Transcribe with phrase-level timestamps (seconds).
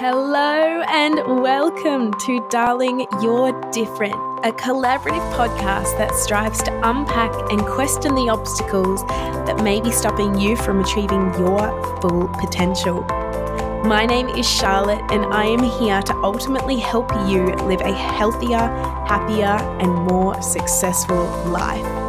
[0.00, 7.60] Hello and welcome to Darling, You're Different, a collaborative podcast that strives to unpack and
[7.66, 9.02] question the obstacles
[9.44, 13.02] that may be stopping you from achieving your full potential.
[13.84, 18.56] My name is Charlotte, and I am here to ultimately help you live a healthier,
[19.06, 21.99] happier, and more successful life.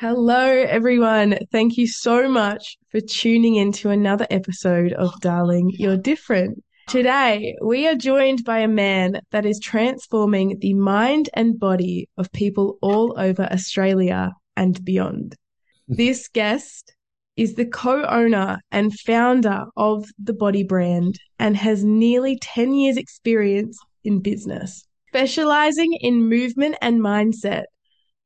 [0.00, 1.36] Hello, everyone.
[1.52, 6.64] Thank you so much for tuning in to another episode of Darling, You're Different.
[6.88, 12.32] Today, we are joined by a man that is transforming the mind and body of
[12.32, 15.36] people all over Australia and beyond.
[15.86, 16.94] This guest
[17.36, 23.78] is the co-owner and founder of the Bodi brand and has nearly 10 years experience
[24.02, 24.82] in business.
[25.08, 27.64] Specializing in movement and mindset,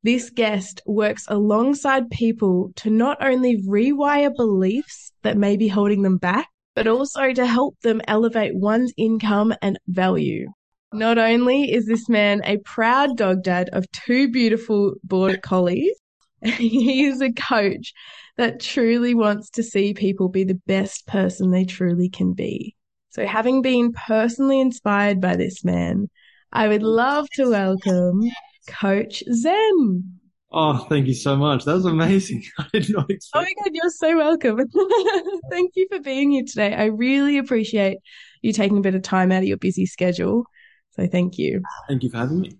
[0.04, 6.18] this guest works alongside people to not only rewire beliefs that may be holding them
[6.18, 6.46] back,
[6.76, 10.46] but also to help them elevate one's income and value.
[10.92, 15.96] Not only is this man a proud dog dad of two beautiful border collies,
[16.44, 17.94] he is a coach
[18.36, 22.76] that truly wants to see people be the best person they truly can be.
[23.08, 26.10] So, having been personally inspired by this man,
[26.52, 28.20] I would love to welcome
[28.66, 30.20] Coach Zen.
[30.56, 31.64] Oh, thank you so much.
[31.64, 32.44] That was amazing.
[32.58, 33.34] I did not expect.
[33.34, 34.56] Oh my God, you're so welcome.
[35.50, 36.74] thank you for being here today.
[36.74, 37.98] I really appreciate
[38.40, 40.44] you taking a bit of time out of your busy schedule.
[40.92, 41.60] So, thank you.
[41.88, 42.58] Thank you for having me.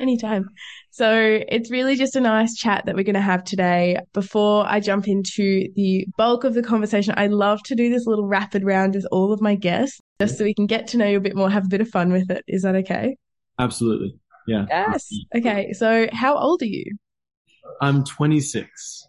[0.00, 0.48] Anytime.
[0.90, 3.98] So it's really just a nice chat that we're going to have today.
[4.12, 8.26] Before I jump into the bulk of the conversation, I love to do this little
[8.26, 11.16] rapid round with all of my guests just so we can get to know you
[11.16, 12.44] a bit more, have a bit of fun with it.
[12.46, 13.16] Is that okay?
[13.58, 14.18] Absolutely.
[14.46, 14.66] Yeah.
[14.68, 15.08] Yes.
[15.36, 15.72] Okay.
[15.72, 16.96] So how old are you?
[17.80, 19.06] I'm 26.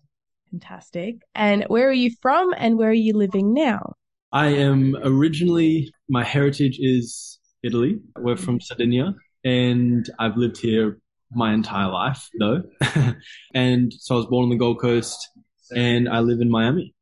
[0.52, 1.18] Fantastic.
[1.34, 3.96] And where are you from and where are you living now?
[4.32, 8.00] I am originally, my heritage is Italy.
[8.18, 11.00] We're from Sardinia and I've lived here
[11.32, 12.64] my entire life though.
[13.56, 15.30] and so I was born on the Gold Coast
[15.76, 16.94] and I live in Miami,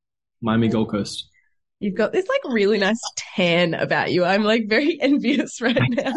[0.41, 1.27] Miami Gold Coast.
[1.81, 4.23] You've got this like really nice tan about you.
[4.23, 6.13] I'm like very envious right now.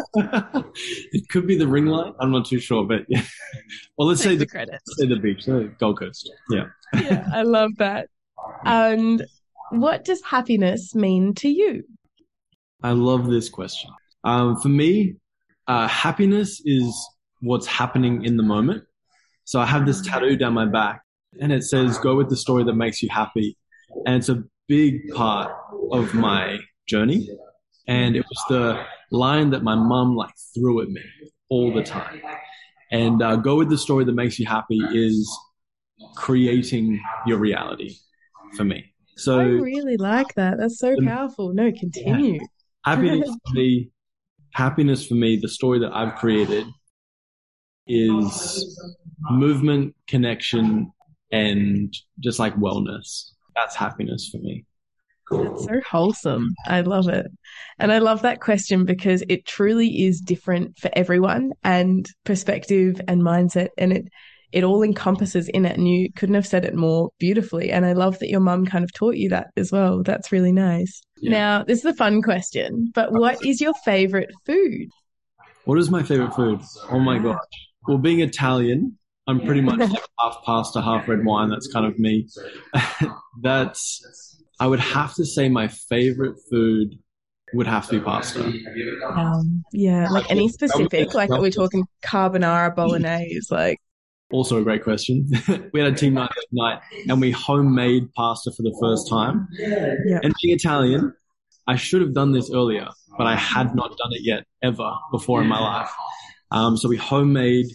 [1.11, 2.13] it could be the ring light.
[2.19, 3.23] I'm not too sure, but yeah.
[3.97, 4.71] Well, let's Take say the the, credit.
[4.73, 6.31] let's say the beach, the Gold Coast.
[6.51, 6.65] Yeah.
[6.93, 8.09] yeah, I love that.
[8.63, 9.25] And
[9.71, 11.83] what does happiness mean to you?
[12.83, 13.89] I love this question.
[14.23, 15.15] Um, for me,
[15.67, 16.93] uh, happiness is
[17.39, 18.83] what's happening in the moment.
[19.45, 21.01] So I have this tattoo down my back
[21.39, 23.57] and it says, go with the story that makes you happy.
[24.05, 25.51] And it's a big part
[25.91, 27.29] of my journey.
[27.87, 31.01] And it was the line that my mum like threw at me
[31.49, 32.21] all the time.
[32.91, 35.31] And uh, go with the story that makes you happy is
[36.15, 37.95] creating your reality
[38.55, 38.93] for me.
[39.17, 40.57] So I really like that.
[40.57, 41.53] That's so powerful.
[41.53, 42.39] No, continue.
[42.83, 43.91] happiness for me,
[44.51, 46.65] happiness for me, the story that I've created
[47.87, 48.79] is
[49.21, 50.91] movement, connection,
[51.31, 53.31] and just like wellness.
[53.55, 54.65] That's happiness for me.
[55.31, 56.53] That's so wholesome.
[56.67, 57.25] I love it.
[57.79, 63.21] And I love that question because it truly is different for everyone and perspective and
[63.21, 64.05] mindset and it
[64.51, 67.71] it all encompasses in it and you couldn't have said it more beautifully.
[67.71, 70.01] And I love that your mum kind of taught you that as well.
[70.01, 71.01] That's really nice.
[71.17, 71.31] Yeah.
[71.31, 74.87] Now, this is a fun question, but what is your favorite food?
[75.65, 76.61] What is my favorite food?
[76.89, 77.37] Oh my god.
[77.85, 81.49] Well, being Italian, I'm pretty much like half pasta, half red wine.
[81.49, 82.27] That's kind of me.
[83.41, 86.99] That's, I would have to say my favorite food
[87.53, 88.51] would have to be pasta.
[89.07, 93.79] Um, yeah, like any specific, like are we talking carbonara, bolognese, like
[94.31, 95.27] Also a great question.
[95.73, 99.47] we had a team night last night and we homemade pasta for the first time.
[99.57, 100.19] yeah.
[100.21, 101.13] And being Italian,
[101.67, 102.87] I should have done this earlier,
[103.17, 105.91] but I had not done it yet ever before in my life.
[106.51, 107.67] Um, so we homemade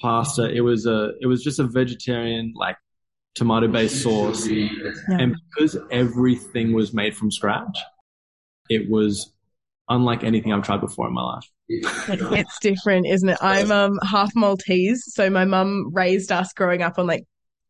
[0.00, 0.50] pasta.
[0.50, 2.76] It was a, it was just a vegetarian, like
[3.34, 4.46] tomato based sauce.
[4.46, 7.78] And because everything was made from scratch,
[8.68, 9.32] it was
[9.88, 11.44] unlike anything I've tried before in my life.
[11.68, 13.38] It's different, isn't it?
[13.40, 17.24] I'm um half Maltese, so my mum raised us growing up on like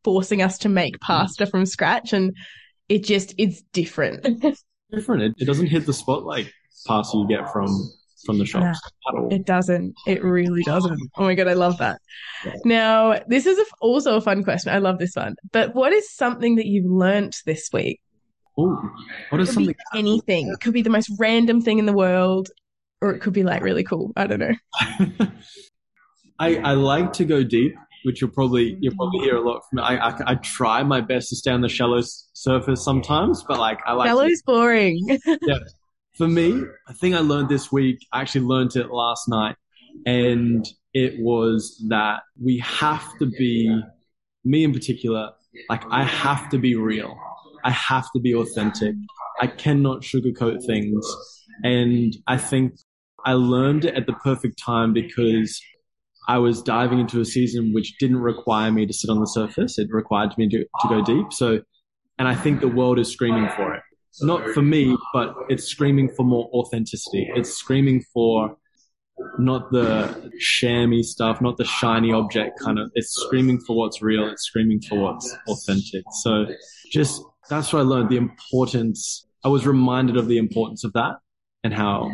[0.05, 2.35] forcing us to make pasta from scratch and
[2.89, 4.27] it just it's different.
[4.91, 5.23] Different.
[5.23, 6.53] It, it doesn't hit the spot like
[6.87, 7.93] pasta you get from,
[8.25, 9.33] from the shops at all.
[9.33, 9.95] It doesn't.
[10.07, 10.99] It really doesn't.
[11.17, 12.01] Oh my god, I love that.
[12.65, 14.73] Now, this is a, also a fun question.
[14.73, 15.37] I love this one.
[15.53, 18.01] But what is something that you've learnt this week?
[18.59, 18.79] Oh,
[19.31, 19.75] what is something?
[19.95, 20.49] anything.
[20.49, 22.51] It could be the most random thing in the world,
[23.01, 24.13] or it could be like really cool.
[24.17, 24.55] I don't know.
[26.39, 27.75] I, I like to go deep,
[28.05, 29.81] which you'll probably you'll probably hear a lot from.
[29.81, 33.79] I, I, I try my best to stay on the shallow surface sometimes, but like
[33.87, 35.19] I like to- Yellow's boring.
[36.21, 39.57] for me, I think I learned this week, I actually learned it last night,
[40.05, 43.75] and it was that we have to be,
[44.45, 45.31] me in particular,
[45.71, 47.17] like I have to be real.
[47.65, 48.97] I have to be authentic.
[49.41, 51.07] I cannot sugarcoat things.
[51.65, 52.75] And I think
[53.25, 55.59] I learned it at the perfect time because
[56.29, 59.79] I was diving into a season which didn't require me to sit on the surface.
[59.79, 61.33] It required me to, to go deep.
[61.33, 61.61] So,
[62.19, 63.83] and I think the world is screaming for it.
[64.21, 67.31] Not for me, but it's screaming for more authenticity.
[67.35, 68.57] It's screaming for
[69.39, 72.91] not the shammy stuff, not the shiny object kind of.
[72.95, 74.29] It's screaming for what's real.
[74.29, 76.05] It's screaming for what's authentic.
[76.23, 76.47] So
[76.91, 79.27] just that's what I learned the importance.
[79.45, 81.17] I was reminded of the importance of that
[81.65, 82.11] and how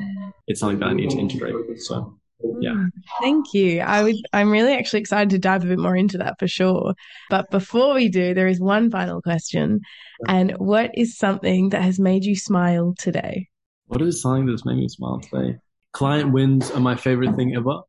[0.46, 1.80] it's something that I need to integrate.
[1.80, 2.18] So
[2.60, 2.72] yeah.
[2.72, 2.90] Mm,
[3.20, 3.80] thank you.
[3.80, 6.94] I would I'm really actually excited to dive a bit more into that for sure.
[7.30, 9.80] But before we do, there is one final question.
[10.28, 13.48] And what is something that has made you smile today?
[13.86, 15.58] What is something that's made me smile today?
[15.92, 17.80] Client wins are my favorite thing ever.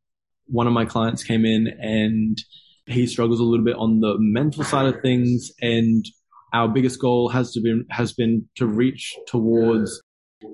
[0.47, 2.37] One of my clients came in and
[2.85, 6.05] he struggles a little bit on the mental side of things and
[6.53, 10.01] our biggest goal has to be has been to reach towards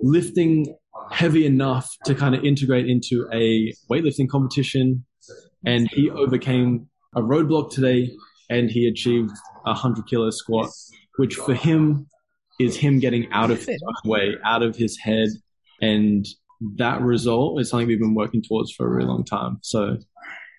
[0.02, 0.76] lifting
[1.12, 5.06] heavy enough to kind of integrate into a weightlifting competition.
[5.66, 8.12] And he overcame a roadblock today
[8.50, 9.32] and he achieved
[9.66, 10.70] a hundred kilo squat,
[11.18, 12.08] which for him
[12.60, 15.30] is him getting out of his way, out of his head.
[15.82, 16.26] And
[16.78, 19.60] that result is something we've been working towards for a really long time.
[19.62, 19.98] So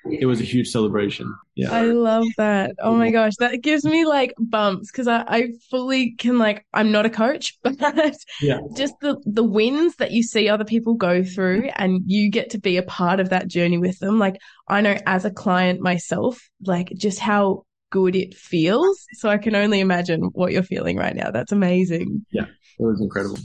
[0.07, 1.35] it was a huge celebration.
[1.55, 1.73] Yeah.
[1.73, 2.73] I love that.
[2.79, 3.33] Oh my gosh.
[3.39, 7.59] That gives me like bumps because I, I fully can like I'm not a coach,
[7.63, 8.61] but yeah.
[8.77, 12.59] just the the wins that you see other people go through and you get to
[12.59, 14.19] be a part of that journey with them.
[14.19, 14.37] Like
[14.69, 19.07] I know as a client myself, like just how good it feels.
[19.13, 21.31] So I can only imagine what you're feeling right now.
[21.31, 22.27] That's amazing.
[22.31, 22.47] Yeah.
[22.79, 23.39] It was incredible.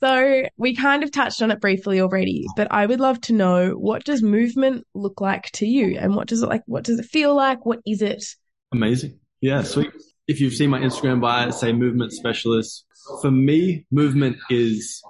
[0.00, 3.70] So we kind of touched on it briefly already, but I would love to know
[3.70, 7.06] what does movement look like to you and what does it like what does it
[7.06, 7.64] feel like?
[7.64, 8.24] What is it?
[8.72, 9.18] Amazing.
[9.40, 9.90] Yeah, sweet.
[10.26, 12.84] If you've seen my Instagram bio, say movement specialist.
[13.20, 15.02] For me, movement is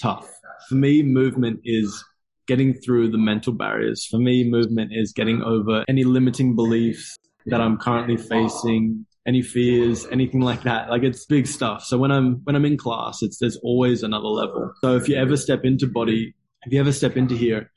[0.00, 0.30] tough.
[0.68, 2.04] For me, movement is
[2.46, 4.06] getting through the mental barriers.
[4.10, 10.06] For me, movement is getting over any limiting beliefs that I'm currently facing, any fears,
[10.10, 10.90] anything like that.
[10.90, 11.84] Like it's big stuff.
[11.84, 14.72] So when I'm when I'm in class, it's there's always another level.
[14.80, 16.34] So if you ever step into Bodi,
[16.64, 17.70] if you ever step into here,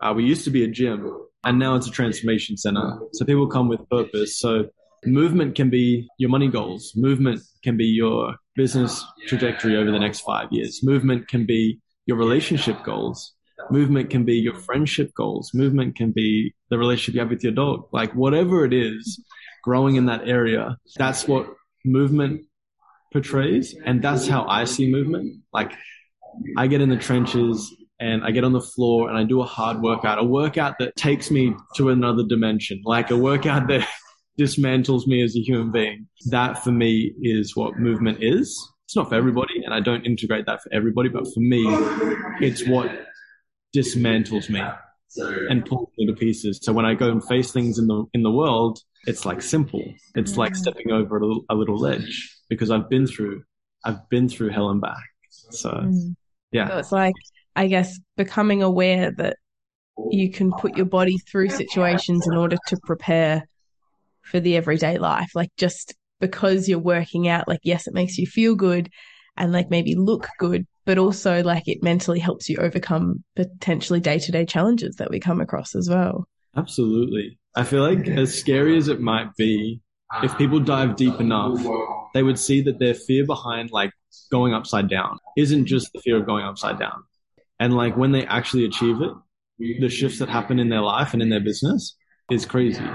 [0.00, 1.10] uh, we used to be a gym,
[1.44, 2.98] and now it's a transformation center.
[3.12, 4.38] So people come with purpose.
[4.38, 4.68] So
[5.04, 6.92] movement can be your money goals.
[6.96, 10.80] Movement can be your business trajectory over the next five years.
[10.82, 13.34] Movement can be your relationship goals.
[13.70, 15.52] Movement can be your friendship goals.
[15.52, 17.88] Movement can be the relationship you have with your dog.
[17.92, 19.22] Like whatever it is,
[19.68, 20.78] growing in that area.
[20.96, 21.44] That's what
[21.84, 22.46] movement
[23.12, 23.76] portrays.
[23.84, 25.42] And that's how I see movement.
[25.52, 25.72] Like
[26.56, 29.44] I get in the trenches and I get on the floor and I do a
[29.44, 33.86] hard workout, a workout that takes me to another dimension, like a workout that
[34.40, 36.08] dismantles me as a human being.
[36.30, 38.48] That for me is what movement is.
[38.86, 41.62] It's not for everybody and I don't integrate that for everybody, but for me,
[42.40, 42.90] it's what
[43.76, 44.62] dismantles me
[45.16, 46.58] and pulls me to pieces.
[46.62, 49.82] So when I go and face things in the in the world, it's like simple.
[50.14, 53.42] It's like stepping over a little, a little ledge because I've been through,
[53.84, 55.02] I've been through hell and back.
[55.30, 56.14] So, mm.
[56.52, 56.68] yeah.
[56.68, 57.14] So it's like,
[57.56, 59.36] I guess, becoming aware that
[60.10, 63.48] you can put your body through situations in order to prepare
[64.22, 65.30] for the everyday life.
[65.34, 68.90] Like just because you're working out, like, yes, it makes you feel good
[69.38, 74.18] and like maybe look good, but also like it mentally helps you overcome potentially day
[74.18, 76.28] to day challenges that we come across as well.
[76.56, 77.38] Absolutely.
[77.54, 79.80] I feel like as scary as it might be,
[80.22, 81.58] if people dive deep enough,
[82.14, 83.92] they would see that their fear behind like
[84.30, 87.04] going upside down isn't just the fear of going upside down.
[87.60, 89.12] And like when they actually achieve it,
[89.80, 91.96] the shifts that happen in their life and in their business
[92.30, 92.88] is crazy.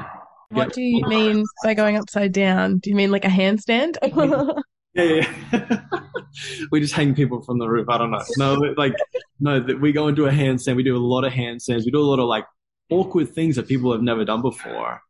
[0.50, 2.77] What do you mean by going upside down?
[2.77, 3.97] Do you mean like a handstand?
[4.93, 5.21] yeah,
[5.51, 5.81] yeah.
[6.71, 7.88] we just hang people from the roof.
[7.89, 8.23] I don't know.
[8.38, 8.93] No, like
[9.39, 10.75] no, we go and do a handstand.
[10.75, 11.85] We do a lot of handstands.
[11.85, 12.45] We do a lot of like
[12.89, 15.01] awkward things that people have never done before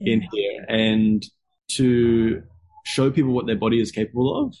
[0.00, 0.14] yeah.
[0.14, 0.64] in here.
[0.68, 1.24] And
[1.72, 2.42] to
[2.84, 4.54] show people what their body is capable of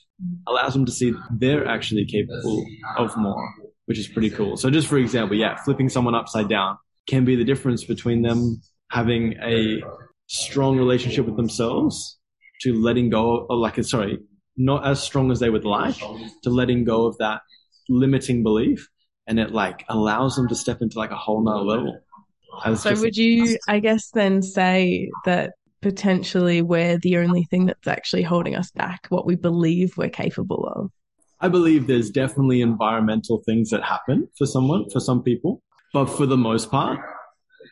[0.46, 2.64] allows them to see they're actually capable
[2.96, 3.54] of more,
[3.86, 4.56] which is pretty cool.
[4.56, 8.60] So just for example, yeah, flipping someone upside down can be the difference between them
[8.90, 9.82] having a
[10.26, 12.18] strong relationship with themselves
[12.60, 14.18] to letting go of like, sorry,
[14.58, 15.96] not as strong as they would like
[16.42, 17.40] to letting go of that
[17.88, 18.88] limiting belief.
[19.26, 22.00] And it like allows them to step into like a whole nother level.
[22.76, 28.22] So would you, I guess, then say that potentially we're the only thing that's actually
[28.22, 30.90] holding us back, what we believe we're capable of?
[31.40, 35.62] I believe there's definitely environmental things that happen for someone, for some people.
[35.92, 36.98] But for the most part,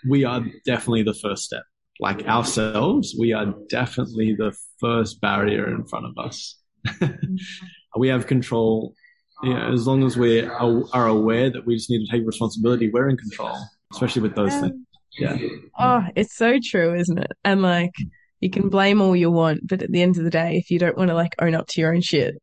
[0.08, 1.64] we are definitely the first step.
[1.98, 6.58] Like ourselves, we are definitely the first barrier in front of us.
[7.96, 8.94] we have control.
[9.42, 13.10] Yeah, as long as we are aware that we just need to take responsibility, we're
[13.10, 13.54] in control,
[13.92, 14.72] especially with those things.
[14.72, 14.86] Um,
[15.18, 15.36] yeah.
[15.78, 17.32] Oh, it's so true, isn't it?
[17.44, 17.92] And like,
[18.40, 20.78] you can blame all you want, but at the end of the day, if you
[20.78, 22.40] don't want to like own up to your own shit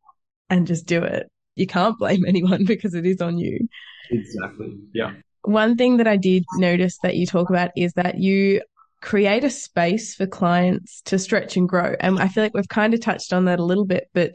[0.50, 3.68] and just do it, you can't blame anyone because it is on you.
[4.10, 4.76] Exactly.
[4.92, 5.12] Yeah.
[5.42, 8.62] One thing that I did notice that you talk about is that you
[9.04, 11.94] create a space for clients to stretch and grow.
[12.00, 14.32] And I feel like we've kind of touched on that a little bit, but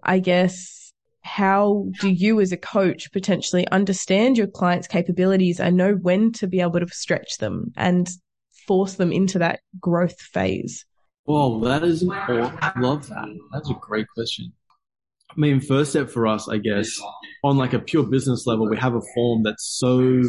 [0.00, 5.94] I guess how do you as a coach potentially understand your clients' capabilities and know
[5.94, 8.08] when to be able to stretch them and
[8.68, 10.86] force them into that growth phase?
[11.24, 12.56] Well, that is important.
[12.62, 13.26] I love that.
[13.52, 14.52] That's a great question.
[15.30, 16.96] I mean, first step for us, I guess,
[17.42, 20.22] on like a pure business level, we have a form that's so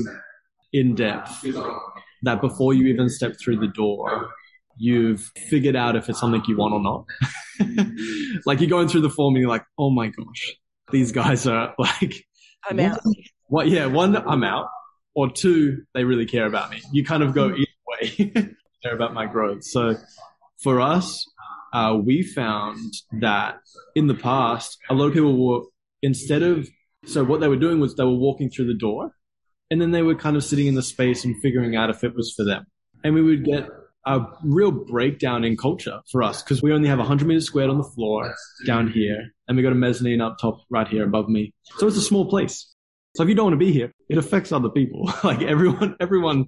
[0.73, 1.45] in depth
[2.23, 4.29] that before you even step through the door,
[4.77, 7.05] you've figured out if it's something you want or not.
[8.45, 10.55] like you're going through the form and you're like, oh my gosh,
[10.91, 12.25] these guys are like,
[12.69, 12.99] I'm out.
[13.47, 13.67] What?
[13.67, 14.67] Yeah, one, I'm out,
[15.15, 16.81] or two, they really care about me.
[16.91, 18.09] You kind of go either way,
[18.83, 19.63] care about my growth.
[19.63, 19.95] So
[20.61, 21.25] for us,
[21.73, 23.55] uh, we found that
[23.95, 25.63] in the past, a lot of people were
[26.01, 26.67] instead of
[27.05, 29.11] so what they were doing was they were walking through the door,
[29.69, 32.15] and then they were kind of sitting in the space and figuring out if it
[32.15, 32.65] was for them.
[33.03, 33.67] And we would get
[34.05, 37.77] a real breakdown in culture for us because we only have 100 meters squared on
[37.77, 38.33] the floor
[38.65, 41.53] down here, and we got a mezzanine up top right here above me.
[41.77, 42.73] So it's a small place.
[43.15, 45.11] So if you don't want to be here, it affects other people.
[45.23, 46.45] like everyone, everyone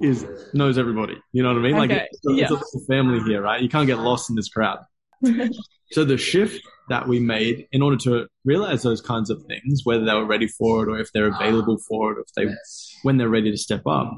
[0.00, 1.16] is knows everybody.
[1.32, 1.74] You know what I mean?
[1.74, 1.94] Okay.
[1.94, 2.48] Like it's, yeah.
[2.50, 3.60] it's a family here, right?
[3.60, 4.78] You can't get lost in this crowd.
[5.92, 10.04] so the shift that we made in order to realize those kinds of things, whether
[10.04, 12.52] they were ready for it or if they're available for it, or if they
[13.02, 14.10] when they're ready to step up,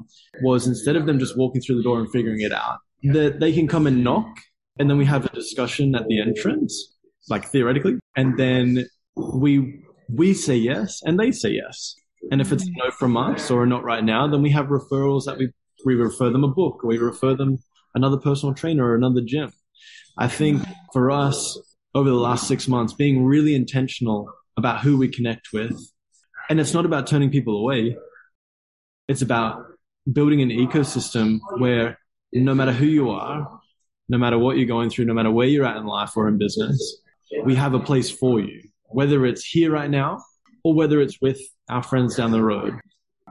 [0.42, 3.52] was instead of them just walking through the door and figuring it out, that they
[3.52, 4.26] can come and knock,
[4.78, 6.96] and then we have a discussion at the entrance,
[7.28, 11.94] like theoretically, and then we we say yes and they say yes.
[12.30, 15.36] And if it's no from us or not right now, then we have referrals that
[15.38, 15.50] we
[15.84, 17.58] we refer them a book or we refer them
[17.94, 19.52] another personal trainer or another gym.
[20.16, 21.58] I think for us
[21.94, 25.80] over the last six months, being really intentional about who we connect with.
[26.48, 27.96] And it's not about turning people away.
[29.08, 29.64] It's about
[30.12, 31.98] building an ecosystem where
[32.32, 33.60] no matter who you are,
[34.08, 36.36] no matter what you're going through, no matter where you're at in life or in
[36.36, 36.98] business,
[37.44, 40.22] we have a place for you, whether it's here right now
[40.62, 42.74] or whether it's with our friends down the road.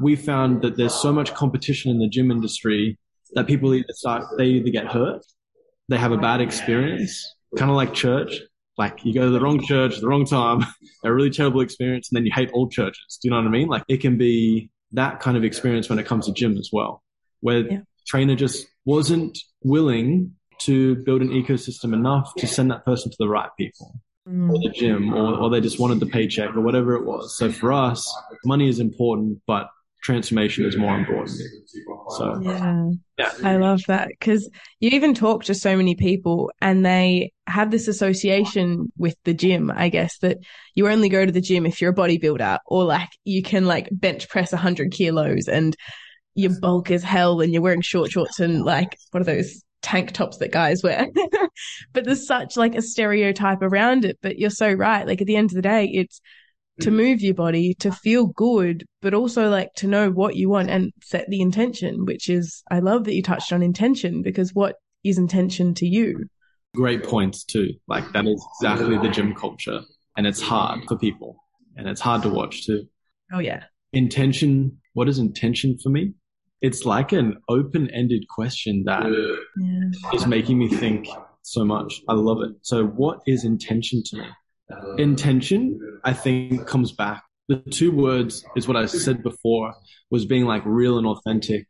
[0.01, 2.97] We found that there's so much competition in the gym industry
[3.33, 5.23] that people either start, they either get hurt,
[5.89, 8.39] they have a bad experience, kind of like church.
[8.77, 10.65] Like you go to the wrong church, the wrong time,
[11.03, 13.19] a really terrible experience, and then you hate all churches.
[13.21, 13.67] Do you know what I mean?
[13.67, 17.03] Like it can be that kind of experience when it comes to gym as well,
[17.41, 17.79] where yeah.
[18.07, 23.27] trainer just wasn't willing to build an ecosystem enough to send that person to the
[23.27, 24.49] right people mm.
[24.49, 27.37] or the gym or, or they just wanted the paycheck or whatever it was.
[27.37, 28.11] So for us,
[28.45, 29.69] money is important, but
[30.03, 31.39] transformation is more important.
[32.09, 33.31] So yeah, yeah.
[33.41, 37.87] I love that because you even talk to so many people and they have this
[37.87, 40.37] association with the gym, I guess, that
[40.75, 43.87] you only go to the gym if you're a bodybuilder or like you can like
[43.91, 45.75] bench press 100 kilos and
[46.35, 50.11] you bulk as hell and you're wearing short shorts and like what are those tank
[50.11, 51.07] tops that guys wear.
[51.93, 54.17] but there's such like a stereotype around it.
[54.21, 55.07] But you're so right.
[55.07, 56.19] Like at the end of the day, it's
[56.81, 56.95] to mm.
[56.95, 60.91] move your body, to feel good, but also like to know what you want and
[61.01, 65.17] set the intention, which is, I love that you touched on intention because what is
[65.17, 66.25] intention to you?
[66.75, 67.69] Great points too.
[67.87, 69.81] Like that is exactly the gym culture
[70.17, 71.37] and it's hard for people
[71.75, 72.87] and it's hard to watch too.
[73.31, 73.65] Oh yeah.
[73.91, 74.79] Intention.
[74.93, 76.13] What is intention for me?
[76.61, 79.03] It's like an open ended question that
[79.57, 80.13] yeah.
[80.13, 81.07] is making me think
[81.43, 82.01] so much.
[82.07, 82.53] I love it.
[82.61, 84.25] So what is intention to me?
[84.97, 87.23] Intention, I think, comes back.
[87.47, 89.73] The two words is what I said before
[90.09, 91.67] was being like real and authentic.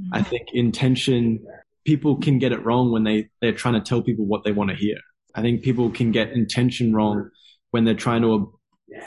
[0.00, 0.14] Mm-hmm.
[0.14, 1.44] I think intention,
[1.84, 4.70] people can get it wrong when they, they're trying to tell people what they want
[4.70, 4.96] to hear.
[5.34, 7.30] I think people can get intention wrong
[7.70, 8.58] when they're trying to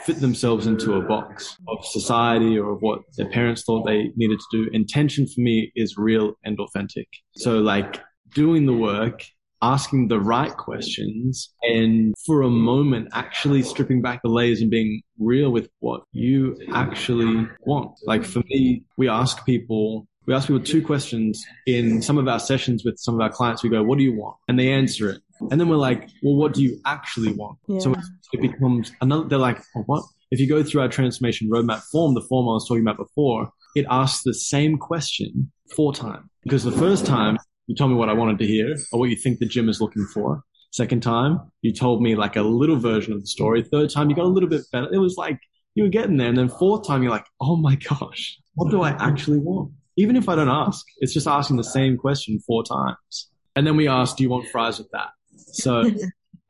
[0.04, 4.38] fit themselves into a box of society or of what their parents thought they needed
[4.38, 4.70] to do.
[4.72, 7.08] Intention for me is real and authentic.
[7.36, 8.00] So like
[8.34, 9.22] doing the work
[9.62, 15.02] asking the right questions and for a moment actually stripping back the layers and being
[15.18, 17.92] real with what you actually want.
[18.04, 22.40] Like for me, we ask people we ask people two questions in some of our
[22.40, 23.62] sessions with some of our clients.
[23.62, 24.36] We go, what do you want?
[24.48, 25.20] And they answer it.
[25.50, 27.58] And then we're like, well, what do you actually want?
[27.68, 27.78] Yeah.
[27.78, 27.94] So
[28.32, 30.02] it becomes another, they're like, oh, what?
[30.32, 33.52] If you go through our transformation roadmap form, the form I was talking about before,
[33.76, 36.26] it asks the same question four times.
[36.42, 39.16] Because the first time you told me what I wanted to hear or what you
[39.16, 40.42] think the gym is looking for.
[40.72, 43.62] Second time, you told me like a little version of the story.
[43.62, 44.92] Third time, you got a little bit better.
[44.92, 45.38] It was like
[45.74, 46.28] you were getting there.
[46.28, 49.72] And then fourth time, you're like, oh my gosh, what do I actually want?
[49.96, 53.30] Even if I don't ask, it's just asking the same question four times.
[53.54, 55.08] And then we ask, do you want fries with that?
[55.36, 55.84] So,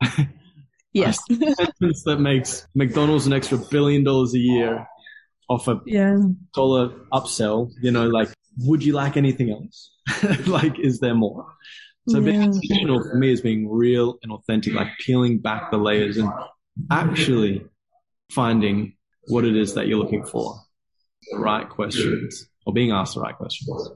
[0.93, 4.85] yes, sentence that makes McDonald's an extra billion dollars a year
[5.49, 6.17] off a yeah,
[6.53, 9.91] dollar upsell, you know, like, would you like anything else?
[10.47, 11.45] like, is there more?
[12.09, 12.47] So being Yeah.
[12.47, 16.29] intentional for me is being real and authentic, like peeling back the layers and
[16.89, 17.65] actually
[18.31, 18.95] finding
[19.27, 20.55] what it is that you're looking for.
[21.31, 23.89] The right questions or being asked the right questions.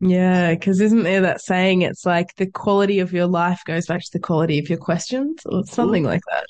[0.00, 0.54] yeah.
[0.54, 1.82] Because isn't there that saying?
[1.82, 5.42] It's like the quality of your life goes back to the quality of your questions,
[5.44, 6.46] or something like that.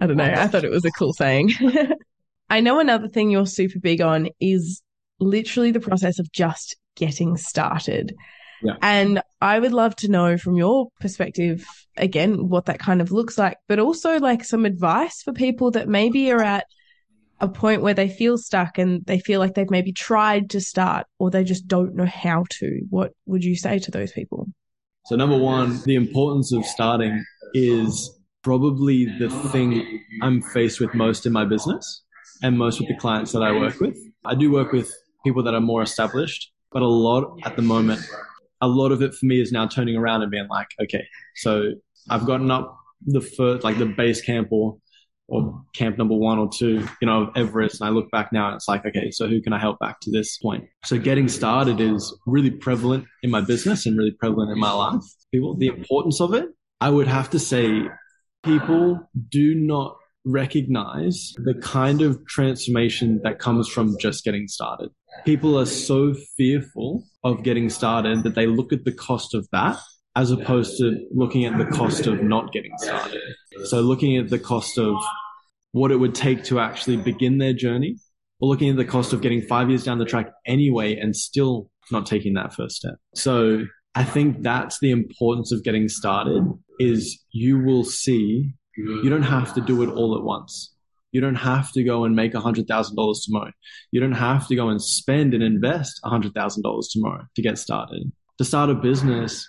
[0.00, 0.24] I don't know.
[0.24, 1.52] I thought it was a cool saying.
[2.50, 4.80] I know another thing you're super big on is
[5.20, 8.14] literally the process of just getting started.
[8.62, 8.74] Yeah.
[8.82, 11.64] And I would love to know from your perspective,
[11.96, 15.88] again, what that kind of looks like, but also like some advice for people that
[15.88, 16.66] maybe are at
[17.40, 21.06] a point where they feel stuck and they feel like they've maybe tried to start
[21.20, 22.80] or they just don't know how to.
[22.90, 24.48] What would you say to those people?
[25.06, 27.24] So number one, the importance of starting
[27.54, 32.02] is probably the thing I'm faced with most in my business
[32.42, 33.96] and most with the clients that I work with.
[34.24, 34.92] I do work with
[35.24, 38.00] people that are more established, but a lot at the moment,
[38.60, 41.04] a lot of it for me is now turning around and being like, okay,
[41.36, 41.72] so
[42.10, 44.78] I've gotten up the first, like the base camp or,
[45.28, 47.80] or camp number one or two, you know, of Everest.
[47.80, 50.00] And I look back now and it's like, okay, so who can I help back
[50.00, 50.64] to this point?
[50.84, 55.02] So getting started is really prevalent in my business and really prevalent in my life.
[55.32, 56.46] People, the importance of it,
[56.80, 57.82] I would have to say
[58.42, 64.90] people do not recognize the kind of transformation that comes from just getting started.
[65.24, 69.78] People are so fearful of getting started that they look at the cost of that
[70.16, 73.20] as opposed to looking at the cost of not getting started.
[73.64, 74.94] So looking at the cost of
[75.72, 77.96] what it would take to actually begin their journey
[78.40, 81.70] or looking at the cost of getting five years down the track anyway and still
[81.90, 82.94] not taking that first step.
[83.14, 86.44] So I think that's the importance of getting started
[86.78, 90.72] is you will see you don't have to do it all at once.
[91.12, 93.52] You don't have to go and make $100,000 tomorrow.
[93.92, 98.12] You don't have to go and spend and invest $100,000 tomorrow to get started.
[98.38, 99.48] To start a business,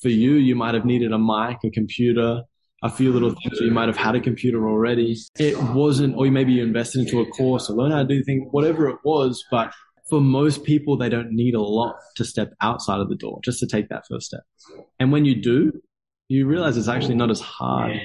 [0.00, 2.42] for you, you might have needed a mic, a computer,
[2.82, 3.60] a few little things.
[3.60, 5.16] Or you might have had a computer already.
[5.38, 8.46] It wasn't, or maybe you invested into a course or learn how to do things,
[8.50, 9.42] whatever it was.
[9.50, 9.72] But
[10.10, 13.60] for most people, they don't need a lot to step outside of the door, just
[13.60, 14.42] to take that first step.
[14.98, 15.80] And when you do,
[16.28, 17.98] you realize it's actually not as hard.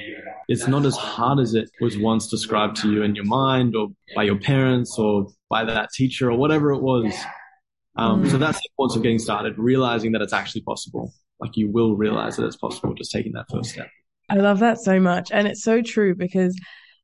[0.49, 3.89] It's not as hard as it was once described to you in your mind or
[4.15, 7.13] by your parents or by that teacher or whatever it was.
[7.95, 11.13] Um, so that's the importance of getting started, realizing that it's actually possible.
[11.39, 13.87] Like you will realize that it's possible just taking that first step.
[14.27, 15.31] I love that so much.
[15.31, 16.59] And it's so true because,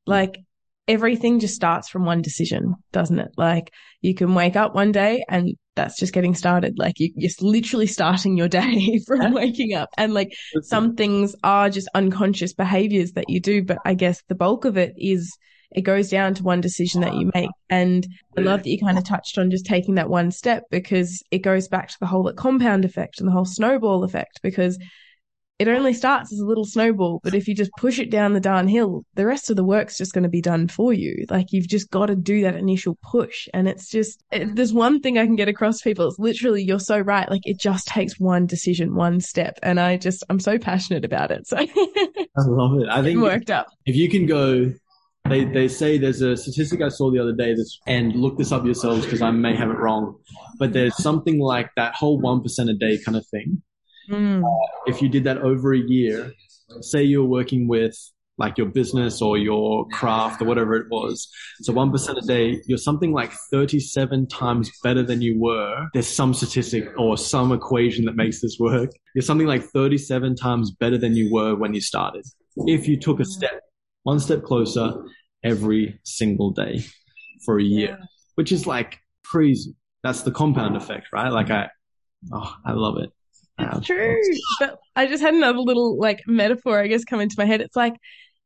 [0.08, 0.40] like,
[0.88, 3.32] everything just starts from one decision, doesn't it?
[3.38, 3.72] Like,
[4.02, 6.78] you can wake up one day and that's just getting started.
[6.78, 9.90] Like, you, you're literally starting your day from waking up.
[9.98, 13.64] And, like, some things are just unconscious behaviors that you do.
[13.64, 15.36] But I guess the bulk of it is
[15.72, 17.50] it goes down to one decision that you make.
[17.70, 21.22] And I love that you kind of touched on just taking that one step because
[21.32, 24.78] it goes back to the whole like, compound effect and the whole snowball effect because
[25.58, 28.42] it only starts as a little snowball, but if you just push it down the
[28.42, 31.26] darn hill, the rest of the work's just going to be done for you.
[31.30, 33.48] Like you've just got to do that initial push.
[33.54, 36.08] And it's just, it, there's one thing I can get across people.
[36.08, 37.30] It's literally, you're so right.
[37.30, 39.58] Like it just takes one decision, one step.
[39.64, 41.48] And I just, I'm so passionate about it.
[41.48, 41.68] So I
[42.38, 42.90] love it.
[42.90, 43.68] I think worked up.
[43.86, 44.74] if you can go,
[45.24, 48.52] they, they say there's a statistic I saw the other day this, and look this
[48.52, 50.18] up yourselves because I may have it wrong,
[50.60, 53.62] but there's something like that whole 1% a day kind of thing.
[54.10, 54.44] Mm.
[54.88, 56.32] if you did that over a year,
[56.82, 57.96] say you were working with
[58.38, 61.28] like your business or your craft or whatever it was.
[61.62, 65.88] So 1% a day, you're something like 37 times better than you were.
[65.94, 68.92] There's some statistic or some equation that makes this work.
[69.14, 72.26] You're something like 37 times better than you were when you started.
[72.58, 73.62] If you took a step,
[74.04, 74.94] one step closer
[75.44, 76.86] every single day
[77.46, 77.98] for a year,
[78.36, 79.76] which is like crazy.
[80.04, 81.30] That's the compound effect, right?
[81.30, 81.70] Like I,
[82.34, 83.10] oh, I love it.
[83.58, 84.22] It's true.
[84.60, 87.62] But I just had another little like metaphor, I guess, come into my head.
[87.62, 87.96] It's like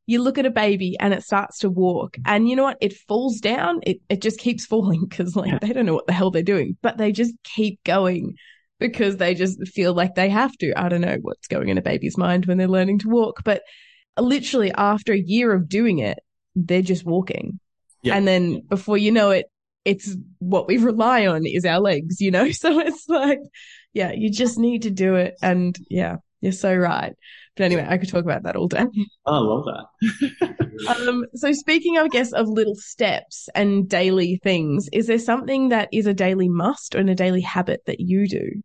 [0.06, 2.78] you look at a baby and it starts to walk, and you know what?
[2.82, 3.82] It falls down.
[3.84, 6.78] It it just keeps falling because like they don't know what the hell they're doing,
[6.82, 8.36] but they just keep going.
[8.80, 10.74] because they just feel like they have to.
[10.78, 13.62] I don't know what's going in a baby's mind when they're learning to walk, but
[14.18, 16.20] literally after a year of doing it,
[16.56, 17.60] they're just walking.
[18.04, 18.16] Yeah.
[18.16, 19.48] And then before you know it,
[19.86, 22.50] it's what we rely on is our legs, you know?
[22.54, 23.40] So it's like,
[24.00, 25.36] yeah, you just need to do it.
[25.42, 27.14] And yeah, you're so right.
[27.58, 28.86] But anyway, I could talk about that all day.
[29.26, 30.68] I love that.
[31.08, 35.90] um, so speaking, I guess, of little steps and daily things, is there something that
[35.92, 38.62] is a daily must or a daily habit that you do?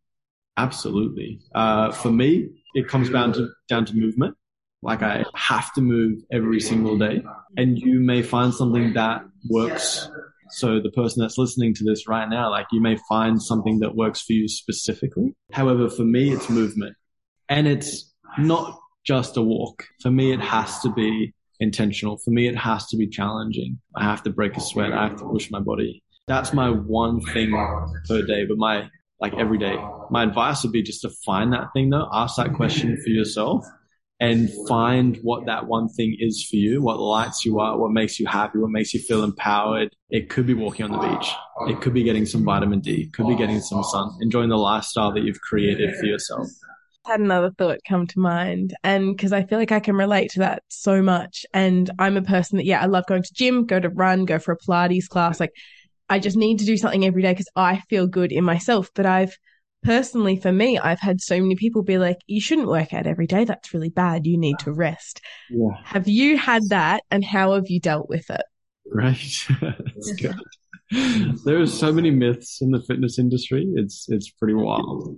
[0.56, 1.40] Absolutely.
[1.52, 4.36] Uh, for me, it comes down to down to movement.
[4.82, 7.24] Like I have to move every single day,
[7.56, 10.08] and you may find something that works.
[10.50, 13.94] So the person that's listening to this right now, like you may find something that
[13.94, 15.34] works for you specifically.
[15.52, 16.96] However, for me, it's movement,
[17.48, 19.84] and it's not just a walk.
[20.00, 22.18] For me, it has to be intentional.
[22.18, 23.80] For me, it has to be challenging.
[23.96, 24.92] I have to break a sweat.
[24.92, 26.02] I have to push my body.
[26.26, 27.52] That's my one thing
[28.08, 28.46] per day.
[28.46, 28.88] But my
[29.20, 29.76] like every day.
[30.10, 33.64] My advice would be just to find that thing though, ask that question for yourself
[34.20, 38.20] and find what that one thing is for you, what lights you up, what makes
[38.20, 39.94] you happy, what makes you feel empowered.
[40.10, 41.32] It could be walking on the beach.
[41.68, 43.10] It could be getting some vitamin D.
[43.10, 46.46] Could be getting some sun, enjoying the lifestyle that you've created for yourself.
[47.04, 50.38] Had another thought come to mind, and because I feel like I can relate to
[50.38, 51.44] that so much.
[51.52, 54.38] And I'm a person that, yeah, I love going to gym, go to run, go
[54.38, 55.38] for a Pilates class.
[55.38, 55.52] Like
[56.08, 58.90] I just need to do something every day because I feel good in myself.
[58.94, 59.36] But I've
[59.84, 63.26] personally, for me, I've had so many people be like, you shouldn't work out every
[63.26, 63.44] day.
[63.44, 64.26] That's really bad.
[64.26, 65.20] You need to rest.
[65.50, 65.76] Yeah.
[65.84, 68.44] Have you had that and how have you dealt with it?
[68.86, 69.46] Right.
[71.44, 73.66] There are so many myths in the fitness industry.
[73.74, 75.16] It's, it's pretty wild.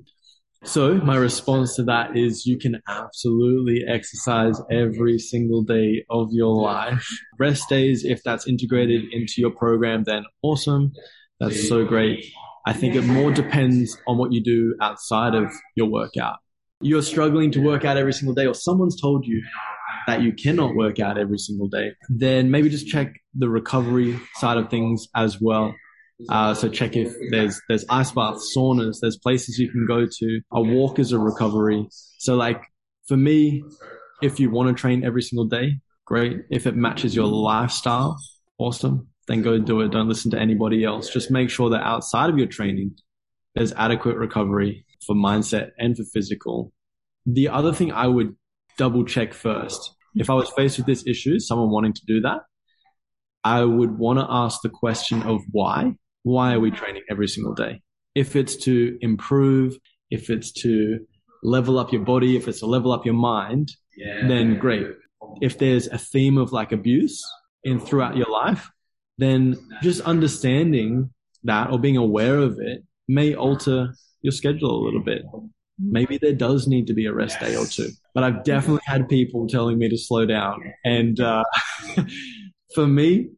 [0.64, 6.54] So my response to that is you can absolutely exercise every single day of your
[6.62, 7.06] life.
[7.38, 10.92] Rest days, if that's integrated into your program, then awesome.
[11.40, 12.24] That's so great.
[12.66, 16.36] I think it more depends on what you do outside of your workout.
[16.80, 19.42] You're struggling to work out every single day or someone's told you
[20.06, 24.56] that you cannot work out every single day, then maybe just check the recovery side
[24.56, 25.74] of things as well.
[26.28, 30.40] Uh, so check if there's there's ice baths, saunas, there's places you can go to.
[30.52, 31.86] A walk is a recovery.
[32.18, 32.62] So like
[33.06, 33.62] for me,
[34.22, 36.38] if you want to train every single day, great.
[36.50, 38.16] If it matches your lifestyle,
[38.58, 39.08] awesome.
[39.26, 39.90] Then go do it.
[39.90, 41.10] Don't listen to anybody else.
[41.10, 42.96] Just make sure that outside of your training,
[43.54, 46.72] there's adequate recovery for mindset and for physical.
[47.24, 48.36] The other thing I would
[48.78, 52.42] double check first, if I was faced with this issue, someone wanting to do that,
[53.42, 55.94] I would want to ask the question of why
[56.26, 57.80] why are we training every single day?
[58.16, 59.76] If it's to improve,
[60.10, 60.98] if it's to
[61.44, 64.26] level up your body, if it's to level up your mind, yeah.
[64.26, 64.88] then great.
[65.40, 67.22] If there's a theme of like abuse
[67.62, 68.68] in throughout your life,
[69.18, 71.10] then just understanding
[71.44, 75.22] that or being aware of it may alter your schedule a little bit.
[75.78, 79.08] Maybe there does need to be a rest day or two, but I've definitely had
[79.08, 80.72] people telling me to slow down.
[80.84, 81.44] And, uh,
[82.74, 83.28] for me,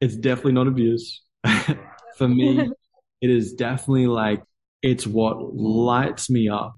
[0.00, 1.22] it's definitely not abuse.
[2.16, 2.70] for me,
[3.20, 4.42] it is definitely like
[4.82, 6.74] it's what lights me up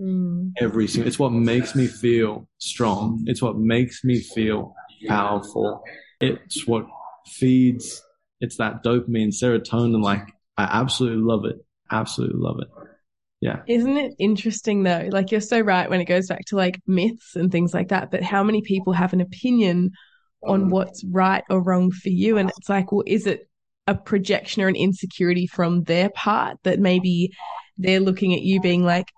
[0.00, 0.52] mm.
[0.60, 1.08] every single.
[1.08, 3.22] It's what makes me feel strong.
[3.26, 4.74] It's what makes me feel
[5.06, 5.82] powerful.
[6.20, 6.86] It's what
[7.26, 8.02] feeds.
[8.40, 10.02] It's that dopamine, serotonin.
[10.02, 11.56] Like I absolutely love it.
[11.90, 12.68] Absolutely love it.
[13.40, 13.62] Yeah.
[13.66, 15.08] Isn't it interesting though?
[15.10, 18.10] Like you're so right when it goes back to like myths and things like that.
[18.10, 19.90] But how many people have an opinion
[20.44, 20.70] on mm.
[20.70, 22.38] what's right or wrong for you?
[22.38, 23.48] And it's like, well, is it
[23.86, 27.32] a projection or an insecurity from their part that maybe
[27.78, 29.08] they're looking at you being like,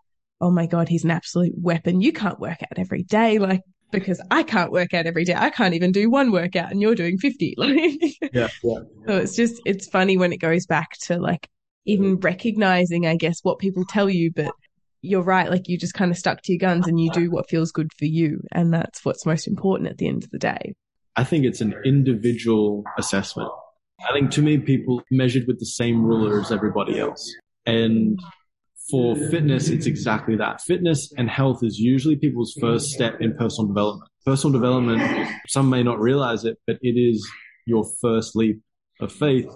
[0.40, 2.00] oh my God, he's an absolute weapon.
[2.00, 3.38] You can't work out every day.
[3.38, 3.60] Like,
[3.94, 5.34] because I can't work out every day.
[5.34, 7.56] I can't even do one workout and you're doing 50.
[8.32, 8.78] Yeah, yeah.
[9.06, 11.48] So it's just, it's funny when it goes back to like
[11.84, 14.52] even recognizing, I guess, what people tell you, but
[15.02, 15.50] you're right.
[15.50, 17.92] Like you just kind of stuck to your guns and you do what feels good
[17.96, 18.40] for you.
[18.52, 20.74] And that's what's most important at the end of the day.
[21.16, 23.50] I think it's an individual assessment.
[24.08, 27.32] I think too many people measured with the same ruler as everybody else.
[27.66, 28.18] And
[28.90, 30.60] for fitness, it's exactly that.
[30.60, 34.10] Fitness and health is usually people's first step in personal development.
[34.26, 37.26] Personal development, some may not realize it, but it is
[37.66, 38.60] your first leap
[39.00, 39.48] of faith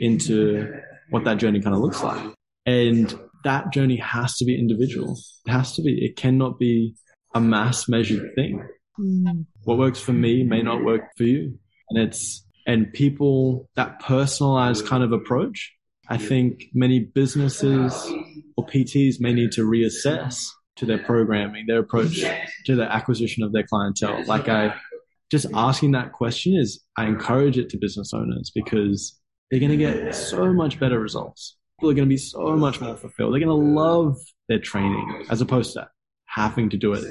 [0.00, 0.72] into
[1.10, 2.34] what that journey kind of looks like.
[2.64, 5.16] And that journey has to be individual.
[5.46, 6.04] It has to be.
[6.04, 6.94] It cannot be
[7.34, 8.66] a mass measured thing.
[8.98, 9.46] Mm.
[9.64, 11.58] What works for me may not work for you.
[11.90, 15.72] And it's and people that personalized kind of approach.
[16.08, 18.12] I think many businesses
[18.56, 22.22] or PTs may need to reassess to their programming, their approach
[22.66, 24.24] to the acquisition of their clientele.
[24.26, 24.74] Like I
[25.30, 29.18] just asking that question is I encourage it to business owners because
[29.50, 31.56] they're going to get so much better results.
[31.78, 33.32] People are going to be so much more fulfilled.
[33.32, 35.88] They're going to love their training as opposed to
[36.26, 37.04] having to do it.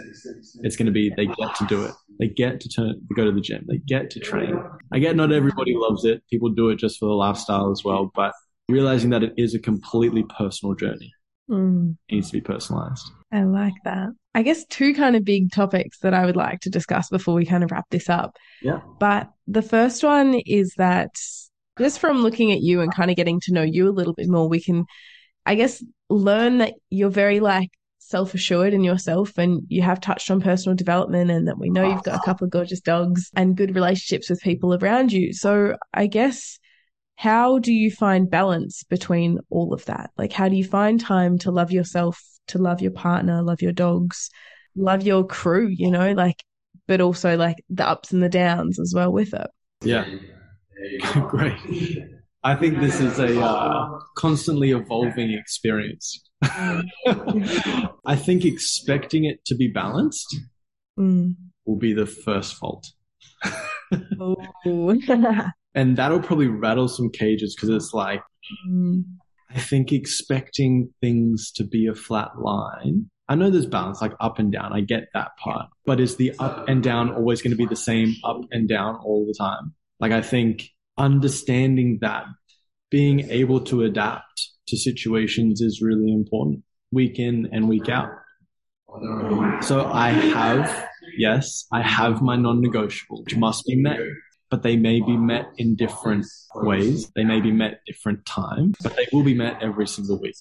[0.61, 1.91] It's going to be they get to do it.
[2.19, 3.65] They get to turn to go to the gym.
[3.67, 4.61] They get to train.
[4.93, 6.23] I get not everybody loves it.
[6.29, 8.33] People do it just for the lifestyle as well, but
[8.69, 11.13] realizing that it is a completely personal journey.
[11.49, 11.95] Mm.
[12.09, 13.11] It needs to be personalized.
[13.31, 14.09] I like that.
[14.33, 17.45] I guess two kind of big topics that I would like to discuss before we
[17.45, 18.37] kind of wrap this up.
[18.61, 18.79] Yeah.
[18.99, 21.11] But the first one is that
[21.77, 24.27] just from looking at you and kind of getting to know you a little bit
[24.27, 24.85] more, we can,
[25.45, 30.29] I guess, learn that you're very like self assured in yourself and you have touched
[30.29, 33.57] on personal development and that we know you've got a couple of gorgeous dogs and
[33.57, 35.33] good relationships with people around you.
[35.33, 36.59] So I guess
[37.15, 40.11] how do you find balance between all of that?
[40.17, 43.71] Like, how do you find time to love yourself, to love your partner, love your
[43.71, 44.29] dogs,
[44.75, 46.43] love your crew, you know, like,
[46.87, 49.47] but also like the ups and the downs as well with it?
[49.83, 50.05] Yeah.
[51.29, 51.57] Great.
[52.43, 56.21] I think this is a uh, constantly evolving experience.
[56.43, 60.35] I think expecting it to be balanced
[60.97, 61.35] Mm.
[61.65, 62.87] will be the first fault.
[64.17, 64.95] Oh.
[65.75, 68.21] And that'll probably rattle some cages because it's like,
[68.67, 69.03] Mm.
[69.49, 73.09] I think expecting things to be a flat line.
[73.27, 74.73] I know there's balance, like up and down.
[74.73, 75.67] I get that part.
[75.85, 78.95] But is the up and down always going to be the same up and down
[78.97, 79.73] all the time?
[79.99, 82.25] Like, I think understanding that
[82.91, 88.09] being able to adapt to situations is really important week in and week out.
[89.61, 93.99] So I have, yes, I have my non-negotiable, which must be met,
[94.55, 97.11] but they may be met in different ways.
[97.13, 100.37] They may be met at different times, but they will be met every single week.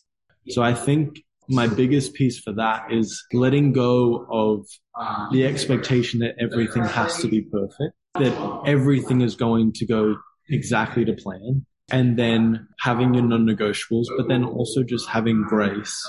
[0.50, 4.68] So I think my biggest piece for that is letting go of
[5.32, 10.14] the expectation that everything has to be perfect, that everything is going to go
[10.48, 16.08] exactly to plan, and then having your non negotiables, but then also just having grace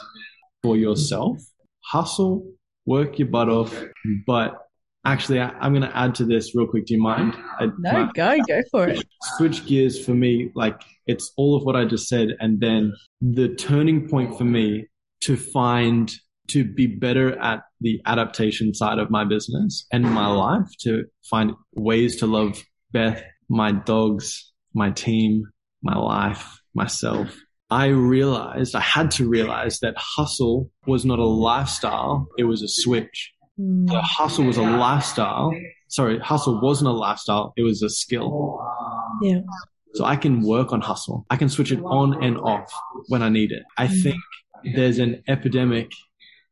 [0.62, 1.40] for yourself.
[1.86, 2.54] Hustle,
[2.86, 3.84] work your butt off,
[4.28, 4.65] but
[5.06, 6.86] actually, I, am going to add to this real quick.
[6.86, 7.36] Do you mind?
[7.60, 9.06] I, No, my- go, go for it.
[9.38, 12.30] switch gears for me, like it's all of what I just said.
[12.40, 14.88] And then the turning point for me
[15.22, 16.12] to find,
[16.50, 21.52] to be better at the adaptation side of my business and my life, to find
[21.74, 25.44] ways to love Beth, my dogs, my team,
[25.82, 27.36] my life, myself.
[27.70, 32.28] I realized, I had to realize that hustle was not a lifestyle.
[32.38, 33.34] It was a switch.
[33.58, 35.52] The hustle was a lifestyle.
[35.88, 37.54] Sorry, hustle wasn't a lifestyle.
[37.56, 38.60] It was a skill.
[39.22, 39.40] Yeah.
[39.94, 41.26] So I can work on hustle.
[41.30, 42.70] I can switch it on and off
[43.08, 43.64] when I need it.
[43.78, 44.04] I Mm.
[44.04, 44.22] think
[44.76, 45.92] there's an epidemic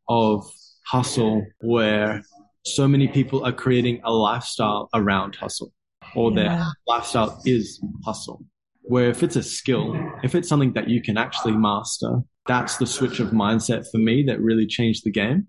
[0.08, 0.46] of
[0.86, 2.24] hustle where
[2.66, 5.74] so many people are creating a lifestyle around hustle
[6.16, 6.36] or Yeah.
[6.36, 8.46] their lifestyle is hustle.
[8.84, 12.86] Where if it's a skill, if it's something that you can actually master, that's the
[12.86, 15.48] switch of mindset for me that really changed the game.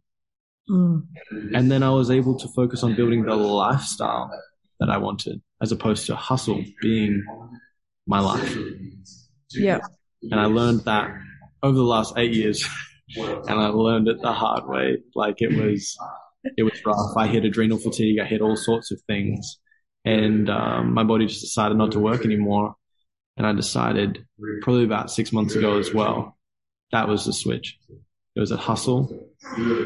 [0.68, 1.07] Mm.
[1.55, 4.31] And then I was able to focus on building the lifestyle
[4.81, 7.24] that I wanted as opposed to hustle being
[8.07, 8.57] my life.
[9.50, 9.81] Yeah.
[10.22, 11.11] And I learned that
[11.62, 12.66] over the last eight years
[13.16, 14.98] and I learned it the hard way.
[15.14, 15.96] Like it was,
[16.57, 17.16] it was rough.
[17.16, 18.18] I hit adrenal fatigue.
[18.18, 19.59] I hit all sorts of things
[20.05, 22.74] and, um, my body just decided not to work anymore.
[23.37, 24.24] And I decided
[24.62, 26.38] probably about six months ago as well.
[26.92, 27.79] That was the switch.
[28.36, 29.28] It was a hustle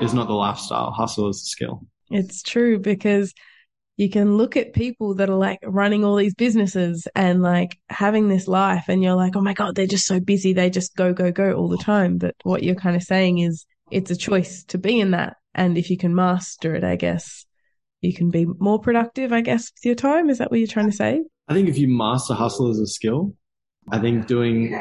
[0.01, 0.91] is not the lifestyle.
[0.91, 1.87] Hustle is the skill.
[2.11, 3.35] It's true because
[3.99, 8.29] you can look at people that are like running all these businesses and like having
[8.29, 10.53] this life and you're like, oh my God, they're just so busy.
[10.53, 12.17] They just go, go, go all the time.
[12.17, 15.37] But what you're kind of saying is it's a choice to be in that.
[15.55, 17.45] And if you can master it, I guess
[18.01, 20.31] you can be more productive, I guess, with your time.
[20.31, 21.23] Is that what you're trying to say?
[21.49, 23.35] I think if you master hustle as a skill,
[23.91, 24.79] I think doing,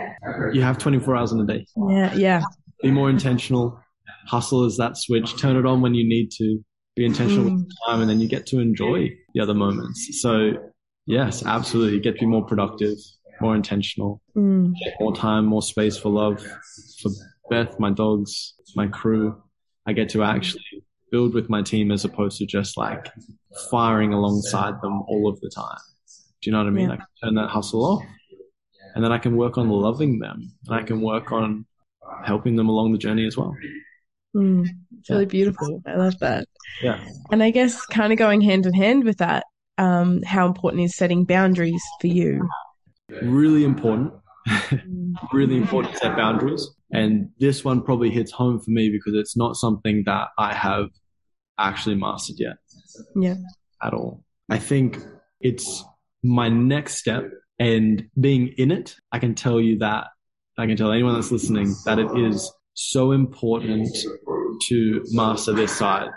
[0.54, 1.66] you have 24 hours in a day.
[1.90, 2.14] Yeah.
[2.14, 2.42] Yeah.
[2.82, 3.80] Be more intentional.
[4.28, 5.38] Hustle is that switch.
[5.38, 6.60] Turn it on when you need to.
[6.96, 7.68] Be intentional with Mm.
[7.68, 10.20] the time and then you get to enjoy the other moments.
[10.22, 10.54] So
[11.06, 11.94] yes, absolutely.
[11.96, 12.98] You get to be more productive,
[13.40, 14.74] more intentional, Mm.
[15.00, 16.42] more time, more space for love,
[17.02, 17.12] for
[17.52, 19.36] Beth, my dogs, my crew.
[19.86, 23.08] I get to actually build with my team as opposed to just like
[23.70, 25.78] firing alongside them all of the time.
[26.42, 26.88] Do you know what I mean?
[26.90, 26.94] Yeah.
[26.96, 28.04] I can turn that hustle off
[28.96, 31.66] and then I can work on loving them and I can work on
[32.24, 33.56] helping them along the journey as well.
[34.36, 34.68] Mm.
[35.00, 35.82] It's really beautiful.
[35.86, 36.48] I love that.
[36.82, 37.00] Yeah.
[37.32, 39.46] And I guess kind of going hand in hand with that,
[39.78, 42.48] um, how important is setting boundaries for you?
[43.22, 44.14] Really important.
[44.48, 45.14] Mm.
[45.34, 46.68] really important to set boundaries.
[46.92, 50.88] And this one probably hits home for me because it's not something that I have
[51.58, 52.58] actually mastered yet
[53.16, 53.36] Yeah.
[53.84, 54.24] at all.
[54.50, 55.00] I think
[55.42, 55.84] it's
[56.24, 60.08] my next step and being in it, I can tell you that
[60.58, 63.88] I can tell anyone that's listening that it is so important
[64.64, 66.08] to master this side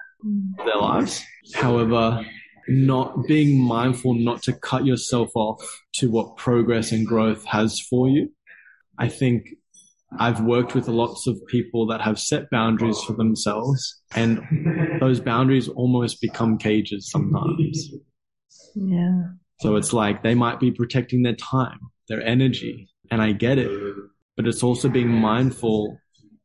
[0.59, 1.22] of their lives.
[1.55, 2.24] However,
[2.68, 5.61] not being mindful not to cut yourself off
[5.94, 8.31] to what progress and growth has for you.
[8.98, 9.48] I think
[10.18, 14.40] I've worked with lots of people that have set boundaries for themselves and
[15.00, 17.92] those boundaries almost become cages sometimes.
[18.74, 19.22] Yeah.
[19.61, 23.70] So it's like they might be protecting their time, their energy, and I get it,
[24.40, 25.98] but it's also being mindful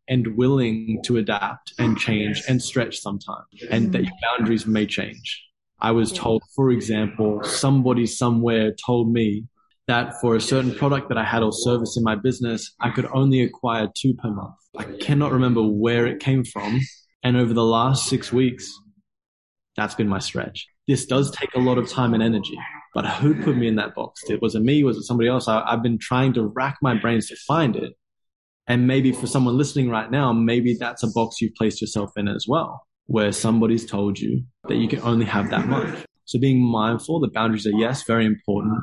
[0.09, 5.41] and willing to adapt and change and stretch sometimes and that your boundaries may change.
[5.79, 9.45] I was told, for example, somebody somewhere told me
[9.87, 13.05] that for a certain product that I had or service in my business, I could
[13.13, 14.55] only acquire two per month.
[14.77, 16.81] I cannot remember where it came from.
[17.23, 18.77] And over the last six weeks,
[19.77, 20.67] that's been my stretch.
[20.85, 22.57] This does take a lot of time and energy,
[22.95, 24.23] but who put me in that box?
[24.41, 24.81] Was it me?
[24.83, 25.49] Was it somebody else?
[25.49, 27.93] I, I've been trying to rack my brains to find it.
[28.67, 32.29] And maybe for someone listening right now, maybe that's a box you've placed yourself in
[32.29, 36.05] as well, where somebody's told you that you can only have that much.
[36.23, 38.79] So being mindful, the boundaries are yes, very important,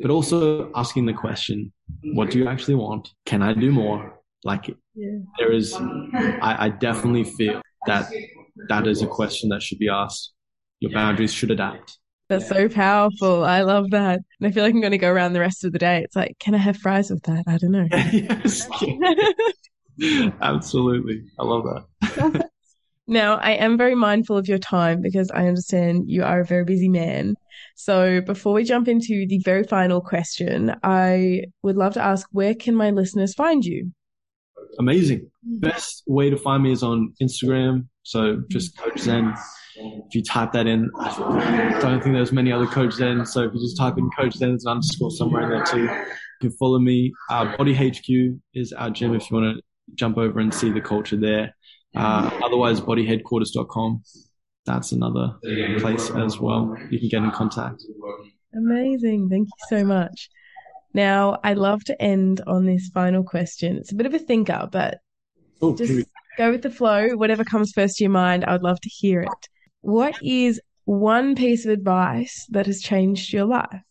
[0.00, 1.72] but also asking the question,
[2.12, 3.08] what do you actually want?
[3.24, 4.20] Can I do more?
[4.44, 5.18] Like Yeah.
[5.38, 8.12] there is, I, I definitely feel that
[8.68, 10.34] that is a question that should be asked.
[10.78, 11.98] Your boundaries should adapt.
[12.28, 13.44] That's so powerful.
[13.44, 14.20] I love that.
[14.40, 16.02] And I feel like I'm going to go around the rest of the day.
[16.02, 17.44] It's like, can I have fries with that?
[17.46, 17.86] I don't know.
[18.12, 18.68] yes.
[20.40, 21.22] Absolutely.
[21.38, 22.50] I love that.
[23.08, 26.64] Now, I am very mindful of your time because I understand you are a very
[26.64, 27.36] busy man.
[27.76, 32.52] So, before we jump into the very final question, I would love to ask where
[32.52, 33.92] can my listeners find you?
[34.78, 35.30] Amazing.
[35.48, 35.60] Mm.
[35.60, 37.86] Best way to find me is on Instagram.
[38.02, 39.34] So just Coach Zen.
[39.78, 43.26] If you type that in, I don't think there's many other Coach Zen.
[43.26, 45.82] So if you just type in Coach Zen, there's an underscore somewhere in there too.
[45.82, 47.12] You can follow me.
[47.30, 49.62] Uh, Bodi HQ is our gym if you want to
[49.94, 51.54] jump over and see the culture there.
[51.94, 54.02] Uh, otherwise, bodiheadquarters.com.
[54.66, 55.34] That's another
[55.78, 56.76] place as well.
[56.90, 57.82] You can get in contact.
[58.54, 59.28] Amazing.
[59.28, 60.28] Thank you so much.
[60.94, 63.76] Now, I'd love to end on this final question.
[63.76, 64.98] It's a bit of a thinker, but
[65.62, 67.16] Oh, just go with the flow.
[67.16, 69.48] Whatever comes first to your mind, I would love to hear it.
[69.86, 73.82] What is one piece of advice that has changed your life?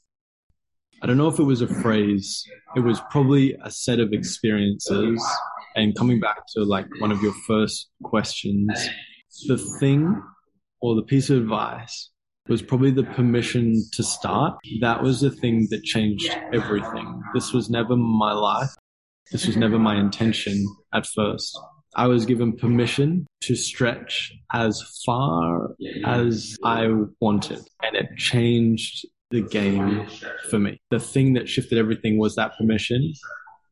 [1.01, 2.43] I don't know if it was a phrase.
[2.75, 5.25] It was probably a set of experiences.
[5.77, 8.69] And coming back to like one of your first questions,
[9.47, 10.21] the thing
[10.81, 12.09] or the piece of advice
[12.49, 14.57] was probably the permission to start.
[14.81, 17.21] That was the thing that changed everything.
[17.33, 18.75] This was never my life.
[19.31, 20.61] This was never my intention
[20.93, 21.57] at first.
[21.95, 26.87] I was given permission to stretch as far as I
[27.19, 30.07] wanted and it changed the game
[30.49, 30.79] for me.
[30.91, 33.13] The thing that shifted everything was that permission.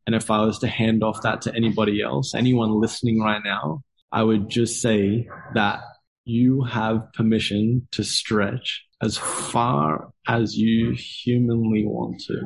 [0.05, 3.81] And if I was to hand off that to anybody else, anyone listening right now,
[4.12, 5.79] I would just say that
[6.25, 12.41] you have permission to stretch as far as you humanly want to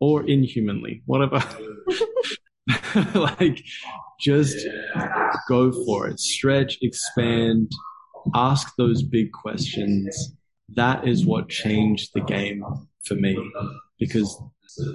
[0.00, 1.42] or inhumanly, whatever.
[3.14, 3.62] like
[4.20, 4.56] just
[5.48, 6.20] go for it.
[6.20, 7.70] Stretch, expand,
[8.34, 10.34] ask those big questions.
[10.74, 12.62] That is what changed the game
[13.04, 13.36] for me
[13.98, 14.40] because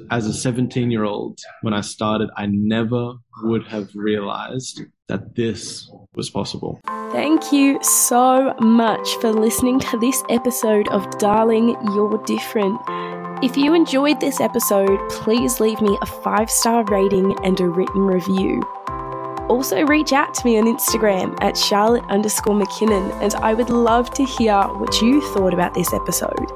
[0.10, 5.90] as a 17 year old, when I started, I never would have realized that this
[6.16, 6.80] was possible.
[7.12, 12.80] Thank you so much for listening to this episode of Darling, You're Different.
[13.44, 18.02] If you enjoyed this episode, please leave me a five star rating and a written
[18.02, 18.62] review.
[19.48, 24.12] Also, reach out to me on Instagram at Charlotte underscore McKinnon, and I would love
[24.16, 26.48] to hear what you thought about this episode.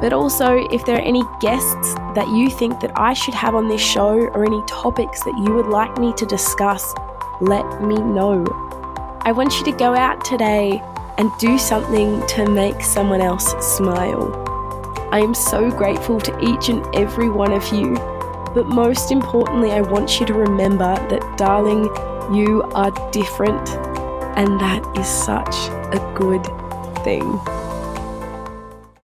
[0.00, 3.68] But also, if there are any guests that you think that I should have on
[3.68, 6.94] this show or any topics that you would like me to discuss,
[7.40, 8.44] let me know.
[9.22, 10.82] I want you to go out today
[11.16, 14.30] and do something to make someone else smile.
[15.10, 17.94] I am so grateful to each and every one of you,
[18.54, 21.84] but most importantly, I want you to remember that, darling,
[22.34, 23.68] you are different,
[24.38, 25.54] and that is such
[25.92, 26.44] a good
[27.04, 27.63] thing.